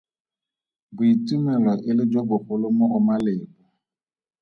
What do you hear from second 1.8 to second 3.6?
e le jo bogolo mo go Malebo.